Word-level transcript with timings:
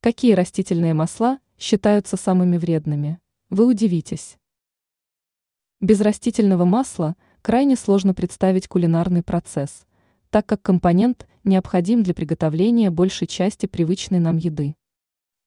Какие 0.00 0.34
растительные 0.34 0.94
масла 0.94 1.40
считаются 1.58 2.16
самыми 2.16 2.56
вредными? 2.56 3.18
Вы 3.50 3.66
удивитесь. 3.66 4.38
Без 5.80 6.00
растительного 6.00 6.64
масла 6.64 7.16
крайне 7.42 7.74
сложно 7.74 8.14
представить 8.14 8.68
кулинарный 8.68 9.24
процесс, 9.24 9.88
так 10.30 10.46
как 10.46 10.62
компонент 10.62 11.26
необходим 11.42 12.04
для 12.04 12.14
приготовления 12.14 12.92
большей 12.92 13.26
части 13.26 13.66
привычной 13.66 14.20
нам 14.20 14.36
еды. 14.36 14.76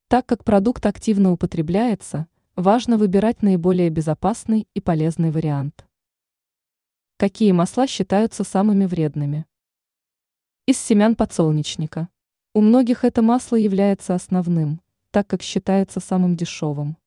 Так 0.09 0.25
как 0.25 0.43
продукт 0.43 0.85
активно 0.85 1.31
употребляется, 1.31 2.27
важно 2.57 2.97
выбирать 2.97 3.41
наиболее 3.43 3.89
безопасный 3.89 4.67
и 4.73 4.81
полезный 4.81 5.31
вариант. 5.31 5.85
Какие 7.15 7.53
масла 7.53 7.87
считаются 7.87 8.43
самыми 8.43 8.85
вредными? 8.85 9.45
Из 10.65 10.77
семян 10.77 11.15
подсолнечника. 11.15 12.09
У 12.53 12.59
многих 12.59 13.05
это 13.05 13.21
масло 13.21 13.55
является 13.55 14.13
основным, 14.13 14.81
так 15.11 15.25
как 15.25 15.41
считается 15.41 16.01
самым 16.01 16.35
дешевым. 16.35 16.97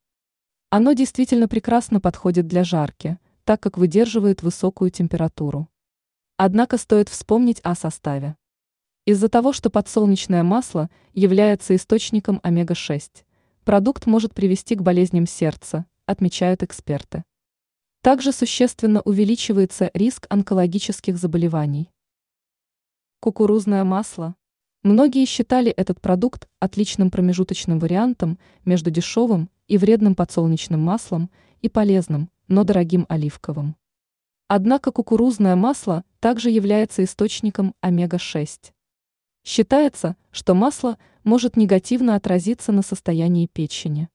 Оно 0.71 0.95
действительно 0.95 1.49
прекрасно 1.49 2.01
подходит 2.01 2.47
для 2.47 2.65
жарки, 2.65 3.19
так 3.45 3.61
как 3.61 3.77
выдерживает 3.77 4.43
высокую 4.43 4.91
температуру. 4.91 5.69
Однако 6.39 6.79
стоит 6.79 7.11
вспомнить 7.11 7.61
о 7.61 7.75
составе. 7.75 8.39
Из-за 9.05 9.29
того, 9.29 9.53
что 9.53 9.69
подсолнечное 9.69 10.43
масло 10.43 10.89
является 11.13 11.77
источником 11.77 12.41
омега-6, 12.43 13.27
продукт 13.65 14.07
может 14.07 14.33
привести 14.33 14.77
к 14.77 14.81
болезням 14.81 15.27
сердца, 15.27 15.85
отмечают 16.07 16.63
эксперты. 16.63 17.23
Также 18.01 18.33
существенно 18.33 19.03
увеличивается 19.03 19.91
риск 19.93 20.27
онкологических 20.31 21.19
заболеваний. 21.19 21.91
Кукурузное 23.21 23.85
масло 23.85 24.37
Многие 24.85 25.25
считали 25.25 25.71
этот 25.71 25.99
продукт 26.03 26.47
отличным 26.61 27.11
промежуточным 27.11 27.79
вариантом 27.79 28.39
между 28.67 28.91
дешевым 28.91 29.49
и 29.67 29.79
вредным 29.79 30.15
подсолнечным 30.15 30.79
маслом 30.79 31.31
и 31.63 31.71
полезным, 31.71 32.29
но 32.49 32.65
дорогим 32.65 33.07
оливковым. 33.09 33.77
Однако 34.47 34.93
кукурузное 34.93 35.57
масло 35.57 36.05
также 36.21 36.51
является 36.51 37.03
источником 37.03 37.75
омега-6. 37.81 38.73
Считается, 39.43 40.17
что 40.31 40.53
масло 40.53 40.99
может 41.23 41.57
негативно 41.57 42.15
отразиться 42.15 42.71
на 42.71 42.83
состоянии 42.83 43.47
печени. 43.47 44.11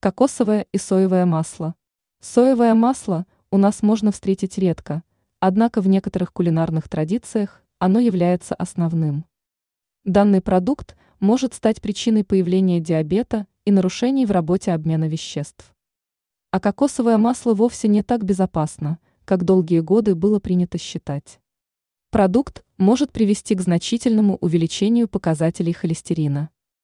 Кокосовое 0.00 0.66
и 0.72 0.78
соевое 0.78 1.26
масло. 1.26 1.74
Соевое 2.18 2.72
масло 2.72 3.26
у 3.50 3.58
нас 3.58 3.82
можно 3.82 4.10
встретить 4.10 4.56
редко, 4.56 5.02
однако 5.38 5.82
в 5.82 5.86
некоторых 5.86 6.32
кулинарных 6.32 6.88
традициях 6.88 7.62
оно 7.78 8.00
является 8.00 8.54
основным. 8.54 9.26
Данный 10.04 10.42
продукт 10.42 10.96
может 11.18 11.54
стать 11.54 11.80
причиной 11.80 12.24
появления 12.24 12.78
диабета 12.78 13.46
и 13.64 13.70
нарушений 13.70 14.26
в 14.26 14.32
работе 14.32 14.72
обмена 14.72 15.08
веществ. 15.08 15.74
А 16.50 16.60
кокосовое 16.60 17.16
масло 17.16 17.54
вовсе 17.54 17.88
не 17.88 18.02
так 18.02 18.22
безопасно, 18.22 18.98
как 19.24 19.44
долгие 19.44 19.80
годы 19.80 20.14
было 20.14 20.40
принято 20.40 20.76
считать. 20.76 21.40
Продукт 22.10 22.66
может 22.76 23.12
привести 23.12 23.54
к 23.54 23.62
значительному 23.62 24.36
увеличению 24.42 25.08
показателей 25.08 25.72
холестерина. 25.72 26.50